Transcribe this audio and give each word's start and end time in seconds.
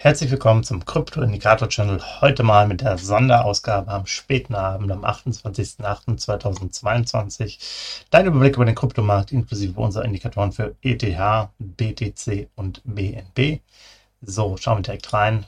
Herzlich 0.00 0.30
willkommen 0.30 0.62
zum 0.62 0.84
Krypto-Indikator-Channel. 0.84 2.20
Heute 2.20 2.44
mal 2.44 2.68
mit 2.68 2.82
der 2.82 2.98
Sonderausgabe 2.98 3.90
am 3.90 4.06
späten 4.06 4.54
Abend, 4.54 4.92
am 4.92 5.04
28.08.2022. 5.04 8.04
Dein 8.08 8.26
Überblick 8.26 8.54
über 8.54 8.64
den 8.64 8.76
Kryptomarkt 8.76 9.32
inklusive 9.32 9.80
unserer 9.80 10.04
Indikatoren 10.04 10.52
für 10.52 10.76
ETH, 10.82 11.48
BTC 11.58 12.48
und 12.54 12.80
BNB. 12.84 13.58
So, 14.22 14.56
schauen 14.56 14.78
wir 14.78 14.82
direkt 14.82 15.12
rein. 15.12 15.46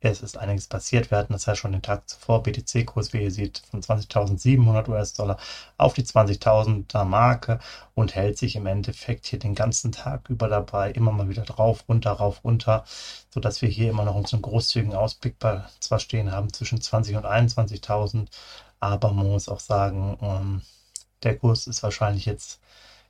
Es 0.00 0.20
ist 0.20 0.36
einiges 0.36 0.66
passiert. 0.68 1.10
Wir 1.10 1.18
hatten 1.18 1.32
das 1.32 1.46
ja 1.46 1.56
schon 1.56 1.72
den 1.72 1.80
Tag 1.80 2.08
zuvor. 2.08 2.42
BTC-Kurs, 2.42 3.12
wie 3.12 3.22
ihr 3.22 3.30
seht, 3.30 3.62
von 3.70 3.82
20.700 3.82 4.88
US-Dollar 4.90 5.38
auf 5.78 5.94
die 5.94 6.02
20.000er 6.04 7.04
Marke 7.04 7.60
und 7.94 8.14
hält 8.14 8.36
sich 8.36 8.56
im 8.56 8.66
Endeffekt 8.66 9.26
hier 9.26 9.38
den 9.38 9.54
ganzen 9.54 9.92
Tag 9.92 10.28
über 10.28 10.48
dabei. 10.48 10.90
Immer 10.92 11.12
mal 11.12 11.30
wieder 11.30 11.44
drauf, 11.44 11.84
runter, 11.88 12.12
rauf, 12.12 12.44
runter, 12.44 12.84
sodass 13.30 13.62
wir 13.62 13.70
hier 13.70 13.90
immer 13.90 14.04
noch 14.04 14.14
unseren 14.14 14.42
großzügigen 14.42 14.94
Ausblick 14.94 15.38
bei 15.38 15.64
zwar 15.80 15.98
stehen 15.98 16.30
haben 16.30 16.52
zwischen 16.52 16.80
20 16.80 17.16
und 17.16 17.24
21.000. 17.24 18.28
Aber 18.80 19.12
man 19.12 19.28
muss 19.28 19.48
auch 19.48 19.60
sagen, 19.60 20.18
ähm, 20.20 20.62
der 21.22 21.38
Kurs 21.38 21.66
ist 21.66 21.82
wahrscheinlich 21.82 22.26
jetzt 22.26 22.60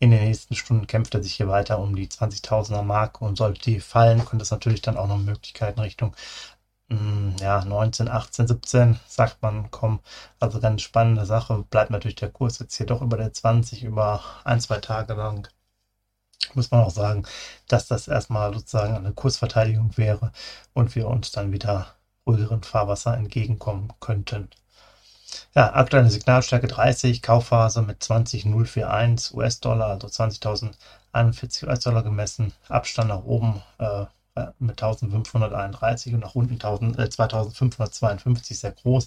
in 0.00 0.12
den 0.12 0.22
nächsten 0.24 0.54
Stunden 0.54 0.86
kämpft 0.86 1.14
er 1.14 1.22
sich 1.24 1.34
hier 1.34 1.48
weiter 1.48 1.80
um 1.80 1.96
die 1.96 2.06
20.000er 2.06 2.82
Marke 2.82 3.24
und 3.24 3.36
sollte 3.36 3.62
die 3.62 3.80
fallen, 3.80 4.24
könnte 4.24 4.44
es 4.44 4.50
natürlich 4.52 4.80
dann 4.80 4.96
auch 4.96 5.08
noch 5.08 5.18
Möglichkeiten 5.18 5.80
Richtung 5.80 6.14
ja, 7.40 7.64
19, 7.64 8.08
18, 8.08 8.48
17 8.48 9.00
sagt 9.06 9.42
man, 9.42 9.70
komm, 9.70 10.00
also 10.40 10.58
ganz 10.60 10.82
spannende 10.82 11.26
Sache. 11.26 11.64
Bleibt 11.70 11.90
natürlich 11.90 12.16
der 12.16 12.30
Kurs 12.30 12.58
jetzt 12.58 12.76
hier 12.76 12.86
doch 12.86 13.02
über 13.02 13.16
der 13.18 13.32
20, 13.32 13.84
über 13.84 14.22
ein, 14.44 14.60
zwei 14.60 14.78
Tage 14.78 15.14
lang. 15.14 15.48
Muss 16.54 16.70
man 16.70 16.82
auch 16.82 16.90
sagen, 16.90 17.26
dass 17.68 17.88
das 17.88 18.08
erstmal 18.08 18.54
sozusagen 18.54 18.96
eine 18.96 19.12
Kursverteidigung 19.12 19.96
wäre 19.98 20.32
und 20.72 20.94
wir 20.94 21.08
uns 21.08 21.30
dann 21.30 21.52
wieder 21.52 21.94
ruhigeren 22.26 22.62
Fahrwasser 22.62 23.16
entgegenkommen 23.16 23.92
könnten. 24.00 24.48
Ja, 25.54 25.74
aktuelle 25.74 26.10
Signalstärke 26.10 26.68
30, 26.68 27.20
Kaufphase 27.22 27.82
mit 27.82 28.02
20,041 28.02 29.34
US-Dollar, 29.34 29.88
also 29.90 30.06
20.041 30.06 31.66
US-Dollar 31.66 32.02
gemessen, 32.02 32.52
Abstand 32.68 33.08
nach 33.08 33.24
oben 33.24 33.62
äh, 33.78 34.06
mit 34.58 34.82
1531 34.82 36.14
und 36.14 36.20
nach 36.20 36.34
unten 36.34 36.54
1000, 36.54 36.98
äh, 36.98 37.10
2552 37.10 38.58
sehr 38.58 38.72
groß. 38.72 39.06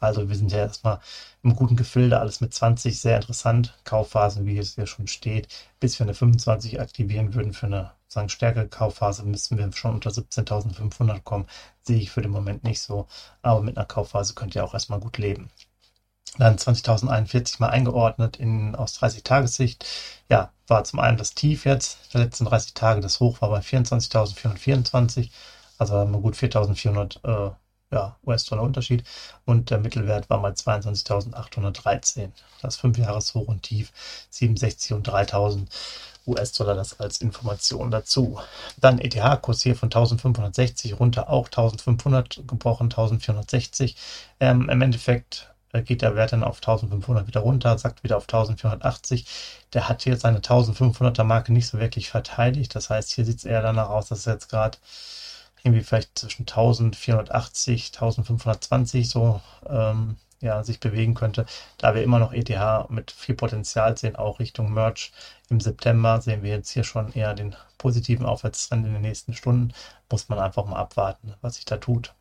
Also 0.00 0.28
wir 0.28 0.36
sind 0.36 0.52
ja 0.52 0.58
erstmal 0.58 1.00
im 1.42 1.56
guten 1.56 1.76
Gefilde, 1.76 2.20
alles 2.20 2.40
mit 2.40 2.52
20, 2.54 3.00
sehr 3.00 3.16
interessant. 3.16 3.74
Kaufphasen, 3.84 4.46
wie 4.46 4.58
es 4.58 4.74
hier 4.74 4.86
schon 4.86 5.06
steht, 5.06 5.48
bis 5.80 5.98
wir 5.98 6.04
eine 6.04 6.14
25 6.14 6.80
aktivieren 6.80 7.34
würden 7.34 7.52
für 7.52 7.66
eine 7.66 7.92
sagen, 8.08 8.28
stärkere 8.28 8.68
Kaufphase, 8.68 9.24
müssten 9.24 9.56
wir 9.56 9.72
schon 9.72 9.94
unter 9.94 10.10
17.500 10.10 11.20
kommen. 11.22 11.46
Sehe 11.82 11.98
ich 11.98 12.10
für 12.10 12.22
den 12.22 12.32
Moment 12.32 12.64
nicht 12.64 12.80
so, 12.80 13.06
aber 13.42 13.62
mit 13.62 13.76
einer 13.76 13.86
Kaufphase 13.86 14.34
könnt 14.34 14.54
ihr 14.54 14.64
auch 14.64 14.74
erstmal 14.74 15.00
gut 15.00 15.18
leben 15.18 15.50
dann 16.38 16.56
20.041 16.56 17.56
mal 17.58 17.68
eingeordnet 17.68 18.36
in, 18.36 18.74
aus 18.74 18.98
30-Tagessicht. 19.00 19.84
Ja, 20.28 20.52
war 20.66 20.84
zum 20.84 21.00
einen 21.00 21.16
das 21.16 21.34
Tief 21.34 21.64
jetzt 21.64 22.14
der 22.14 22.22
letzten 22.22 22.44
30 22.44 22.74
Tage, 22.74 23.00
das 23.00 23.20
Hoch 23.20 23.40
war 23.40 23.50
bei 23.50 23.60
24.424, 23.60 25.30
also 25.78 25.94
haben 25.94 26.12
wir 26.12 26.20
gut 26.20 26.34
4.400 26.34 27.48
äh, 27.48 27.50
ja, 27.92 28.16
US-Dollar 28.24 28.62
Unterschied 28.62 29.04
und 29.44 29.70
der 29.70 29.78
Mittelwert 29.78 30.30
war 30.30 30.38
mal 30.38 30.52
22.813. 30.52 32.30
Das 32.62 32.78
5-Jahres-Hoch 32.78 33.48
und 33.48 33.62
Tief 33.62 33.92
67 34.30 34.92
und 34.92 35.08
3.000 35.08 35.66
US-Dollar, 36.26 36.74
das 36.74 37.00
als 37.00 37.20
Information 37.20 37.90
dazu. 37.90 38.38
Dann 38.78 39.00
ETH-Kurs 39.00 39.62
hier 39.62 39.74
von 39.74 39.88
1560 39.88 41.00
runter 41.00 41.28
auch 41.30 41.46
1500 41.46 42.46
gebrochen, 42.46 42.84
1460. 42.84 43.96
Ähm, 44.38 44.68
Im 44.68 44.82
Endeffekt 44.82 45.50
geht 45.84 46.02
der 46.02 46.16
Wert 46.16 46.32
dann 46.32 46.44
auf 46.44 46.56
1500 46.56 47.26
wieder 47.26 47.40
runter, 47.40 47.78
sagt 47.78 48.02
wieder 48.02 48.16
auf 48.16 48.24
1480. 48.24 49.26
Der 49.72 49.88
hat 49.88 50.02
hier 50.02 50.16
seine 50.16 50.40
1500er 50.40 51.24
Marke 51.24 51.52
nicht 51.52 51.68
so 51.68 51.78
wirklich 51.78 52.10
verteidigt. 52.10 52.74
Das 52.74 52.90
heißt, 52.90 53.12
hier 53.12 53.24
sieht 53.24 53.38
es 53.38 53.44
eher 53.44 53.62
danach 53.62 53.88
aus, 53.88 54.08
dass 54.08 54.26
er 54.26 54.34
jetzt 54.34 54.48
gerade 54.48 54.78
irgendwie 55.62 55.82
vielleicht 55.82 56.18
zwischen 56.18 56.42
1480, 56.42 57.92
1520 57.94 59.08
so 59.08 59.40
ähm, 59.68 60.16
ja, 60.40 60.64
sich 60.64 60.80
bewegen 60.80 61.14
könnte. 61.14 61.46
Da 61.78 61.94
wir 61.94 62.02
immer 62.02 62.18
noch 62.18 62.32
ETH 62.32 62.90
mit 62.90 63.10
viel 63.10 63.34
Potenzial 63.34 63.96
sehen, 63.96 64.16
auch 64.16 64.40
Richtung 64.40 64.72
Merch 64.72 65.12
im 65.50 65.60
September, 65.60 66.20
sehen 66.20 66.42
wir 66.42 66.50
jetzt 66.50 66.70
hier 66.70 66.84
schon 66.84 67.12
eher 67.12 67.34
den 67.34 67.54
positiven 67.78 68.26
Aufwärtstrend 68.26 68.86
in 68.86 68.94
den 68.94 69.02
nächsten 69.02 69.34
Stunden. 69.34 69.72
Muss 70.10 70.28
man 70.28 70.38
einfach 70.38 70.64
mal 70.66 70.76
abwarten, 70.76 71.34
was 71.42 71.56
sich 71.56 71.64
da 71.66 71.76
tut. 71.76 72.14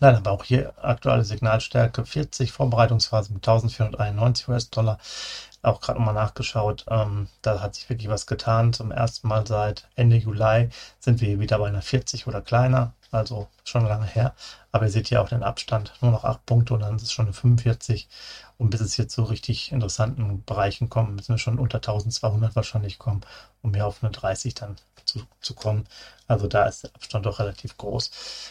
Nein, 0.00 0.16
aber 0.16 0.32
auch 0.32 0.44
hier 0.44 0.74
aktuelle 0.82 1.24
Signalstärke 1.24 2.04
40, 2.04 2.52
Vorbereitungsphase 2.52 3.32
mit 3.32 3.46
1491 3.46 4.48
US-Dollar. 4.48 4.98
Auch 5.62 5.80
gerade 5.80 5.98
nochmal 5.98 6.14
nachgeschaut, 6.14 6.84
ähm, 6.90 7.28
da 7.40 7.60
hat 7.60 7.74
sich 7.74 7.88
wirklich 7.88 8.08
was 8.08 8.26
getan. 8.26 8.72
Zum 8.72 8.90
ersten 8.90 9.28
Mal 9.28 9.46
seit 9.46 9.88
Ende 9.96 10.16
Juli 10.16 10.68
sind 11.00 11.20
wir 11.20 11.40
wieder 11.40 11.58
bei 11.58 11.68
einer 11.68 11.80
40 11.80 12.26
oder 12.26 12.42
kleiner, 12.42 12.92
also 13.14 13.48
schon 13.64 13.86
lange 13.86 14.06
her. 14.06 14.34
Aber 14.72 14.84
ihr 14.84 14.90
seht 14.90 15.08
hier 15.08 15.22
auch 15.22 15.28
den 15.28 15.42
Abstand, 15.42 15.92
nur 16.00 16.10
noch 16.10 16.24
8 16.24 16.44
Punkte 16.46 16.74
und 16.74 16.80
dann 16.80 16.96
ist 16.96 17.02
es 17.02 17.12
schon 17.12 17.26
eine 17.26 17.32
45. 17.32 18.08
Und 18.58 18.70
bis 18.70 18.80
es 18.80 18.96
jetzt 18.96 19.14
so 19.14 19.24
richtig 19.24 19.72
interessanten 19.72 20.44
Bereichen 20.44 20.88
kommt, 20.88 21.16
müssen 21.16 21.34
wir 21.34 21.38
schon 21.38 21.58
unter 21.58 21.78
1200 21.78 22.54
wahrscheinlich 22.56 22.98
kommen, 22.98 23.22
um 23.62 23.74
hier 23.74 23.86
auf 23.86 24.02
eine 24.02 24.12
30 24.12 24.54
dann 24.54 24.76
zu, 25.04 25.22
zu 25.40 25.54
kommen. 25.54 25.86
Also 26.26 26.46
da 26.46 26.66
ist 26.66 26.84
der 26.84 26.94
Abstand 26.94 27.26
doch 27.26 27.38
relativ 27.38 27.76
groß. 27.76 28.10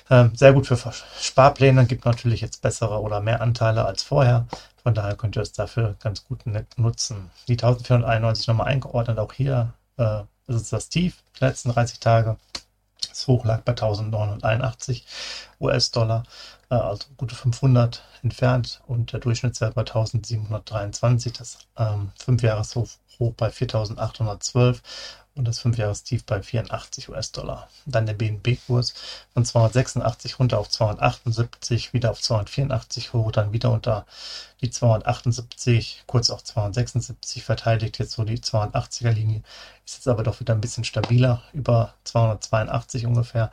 Ähm, 0.10 0.36
sehr 0.36 0.54
gut 0.54 0.68
für 0.68 0.78
Sparpläne, 1.20 1.86
gibt 1.86 2.06
natürlich 2.06 2.42
jetzt 2.42 2.62
bessere 2.62 3.02
oder 3.02 3.20
mehr 3.22 3.42
Anteile 3.42 3.86
als 3.86 4.04
vorher. 4.04 4.48
Von 4.84 4.94
daher 4.94 5.16
könnt 5.16 5.38
ihr 5.38 5.42
es 5.42 5.54
dafür 5.54 5.96
ganz 6.02 6.26
gut 6.26 6.42
nutzen. 6.78 7.32
Die 7.48 7.54
1491 7.54 8.48
nochmal 8.48 8.68
eingeordnet, 8.68 9.18
auch 9.18 9.34
hier 9.34 9.74
äh, 9.98 10.22
ist 10.48 10.56
es 10.56 10.70
das 10.70 10.90
Tief, 10.90 11.24
die 11.40 11.46
letzten 11.46 11.72
30 11.72 12.00
Tage. 12.00 12.38
Das 13.10 13.28
Hoch 13.28 13.46
lag 13.46 13.62
bei 13.62 13.72
1981 13.72 15.06
US-Dollar, 15.60 16.24
äh, 16.70 16.76
also 16.76 17.08
gute 17.18 17.36
500 17.36 18.04
entfernt 18.24 18.82
und 18.88 19.14
der 19.14 19.20
Durchschnittswert 19.20 19.76
bei 19.76 19.82
1723, 19.82 21.34
das 21.34 21.60
ähm, 21.78 22.12
5-Jahres-Hoch 22.24 22.90
bei 23.38 23.50
4812 23.50 24.82
und 25.36 25.48
das 25.48 25.62
5-Jahres-Tief 25.62 26.26
bei 26.26 26.42
84 26.42 27.10
US-Dollar. 27.10 27.70
Dann 27.86 28.06
der 28.06 28.14
BNB-Kurs 28.14 28.94
von 29.34 29.46
286 29.46 30.40
runter 30.40 30.60
auf 30.60 30.70
278, 30.70 31.94
wieder 31.94 32.12
auf 32.12 32.22
284 32.22 33.14
hoch, 33.14 33.32
dann 33.32 33.52
wieder 33.52 33.72
unter 33.72 34.06
die 34.62 34.70
278, 34.70 36.04
kurz 36.08 36.30
auf 36.30 36.44
276 36.44 37.44
verteidigt, 37.44 38.00
jetzt 38.00 38.14
so 38.14 38.24
die 38.24 38.40
280er-Linie, 38.40 39.42
ist 39.86 39.96
jetzt 39.96 40.08
aber 40.08 40.24
doch 40.24 40.40
wieder 40.40 40.54
ein 40.54 40.62
bisschen 40.62 40.86
stabiler, 40.86 41.42
über 41.52 41.94
282 42.06 43.06
ungefähr. 43.06 43.52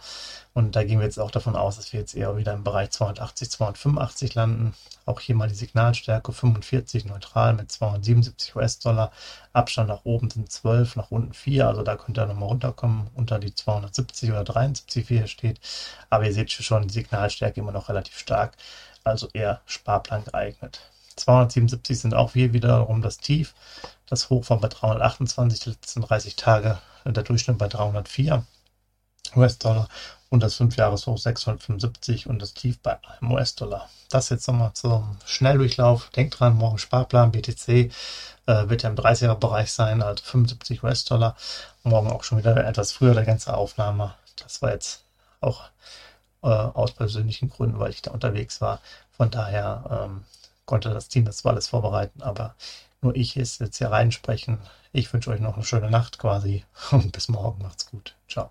Und 0.54 0.76
da 0.76 0.84
gehen 0.84 1.00
wir 1.00 1.06
jetzt 1.06 1.18
auch 1.18 1.30
davon 1.30 1.56
aus, 1.56 1.76
dass 1.76 1.92
wir 1.92 2.00
jetzt 2.00 2.14
eher 2.14 2.36
wieder 2.36 2.52
im 2.52 2.62
Bereich 2.62 2.90
280, 2.90 3.50
285 3.50 4.34
landen. 4.34 4.74
Auch 5.06 5.18
hier 5.18 5.34
mal 5.34 5.48
die 5.48 5.54
Signalstärke 5.54 6.32
45 6.32 7.06
neutral 7.06 7.54
mit 7.54 7.72
277 7.72 8.54
US-Dollar. 8.54 9.10
Abstand 9.52 9.88
nach 9.88 10.04
oben 10.04 10.30
sind 10.30 10.50
12, 10.50 10.96
nach 10.96 11.10
unten 11.10 11.32
4. 11.32 11.66
Also 11.70 11.84
da 11.84 11.94
könnt 11.94 12.18
ihr 12.18 12.26
nochmal 12.26 12.48
runterkommen 12.48 13.06
unter 13.14 13.38
die 13.38 13.54
270 13.54 14.30
oder 14.30 14.42
73, 14.42 15.08
wie 15.08 15.18
hier 15.18 15.28
steht. 15.28 15.60
Aber 16.10 16.26
ihr 16.26 16.32
seht 16.32 16.50
schon, 16.50 16.88
die 16.88 16.92
Signalstärke 16.92 17.60
immer 17.60 17.70
noch 17.70 17.88
relativ 17.88 18.18
stark. 18.18 18.56
Also 19.04 19.28
eher 19.32 19.60
Sparplan 19.66 20.24
geeignet. 20.24 20.80
277 21.14 22.00
sind 22.00 22.14
auch 22.14 22.32
hier 22.32 22.52
wiederum 22.52 23.02
das 23.02 23.18
Tief. 23.18 23.54
Das 24.06 24.30
Hoch 24.30 24.50
war 24.50 24.58
bei 24.58 24.66
328 24.66 25.60
die 25.60 25.70
letzten 25.70 26.00
30 26.02 26.34
Tage. 26.34 26.78
Der 27.04 27.22
Durchschnitt 27.22 27.56
bei 27.56 27.68
304 27.68 28.44
US-Dollar 29.36 29.88
und 30.30 30.42
das 30.42 30.58
5-Jahres-Hoch 30.60 31.18
675 31.18 32.28
und 32.28 32.40
das 32.40 32.54
Tief 32.54 32.78
bei 32.80 32.98
einem 33.02 33.32
US-Dollar. 33.32 33.88
Das 34.10 34.28
jetzt 34.28 34.46
nochmal 34.46 34.72
zum 34.74 35.16
Schnelldurchlauf. 35.26 36.10
Denkt 36.10 36.38
dran, 36.38 36.56
morgen 36.56 36.78
Sparplan 36.78 37.32
BTC 37.32 37.68
äh, 37.68 37.90
wird 38.46 38.82
ja 38.82 38.90
im 38.90 38.96
30er-Bereich 38.96 39.72
sein, 39.72 40.02
also 40.02 40.22
75 40.24 40.82
US-Dollar. 40.82 41.36
Morgen 41.82 42.10
auch 42.10 42.24
schon 42.24 42.38
wieder 42.38 42.56
etwas 42.64 42.92
früher 42.92 43.14
der 43.14 43.24
ganze 43.24 43.56
Aufnahme. 43.56 44.14
Das 44.36 44.62
war 44.62 44.70
jetzt 44.70 45.02
auch 45.40 45.64
äh, 46.42 46.48
aus 46.48 46.92
persönlichen 46.92 47.50
Gründen, 47.50 47.78
weil 47.78 47.90
ich 47.90 48.02
da 48.02 48.12
unterwegs 48.12 48.60
war. 48.60 48.80
Von 49.16 49.30
daher 49.30 50.06
ähm, 50.08 50.24
konnte 50.64 50.90
das 50.90 51.08
Team 51.08 51.24
das 51.24 51.38
zwar 51.38 51.52
alles 51.52 51.68
vorbereiten, 51.68 52.22
aber 52.22 52.54
nur 53.02 53.16
ich 53.16 53.34
jetzt 53.34 53.78
hier 53.78 53.90
reinsprechen. 53.90 54.58
Ich 54.92 55.12
wünsche 55.12 55.30
euch 55.30 55.40
noch 55.40 55.54
eine 55.54 55.64
schöne 55.64 55.90
Nacht 55.90 56.18
quasi 56.18 56.64
und 56.90 57.12
bis 57.12 57.28
morgen. 57.28 57.62
Macht's 57.62 57.86
gut. 57.90 58.14
Ciao. 58.28 58.50